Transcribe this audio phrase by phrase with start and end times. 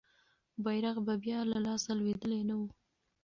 [0.63, 2.67] بیرغ به بیا له لاسه لوېدلی نه وو.